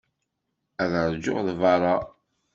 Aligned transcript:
Ad 0.83 0.93
ṛjuɣ 1.11 1.37
deg 1.47 1.57
beṛṛa. 1.61 1.95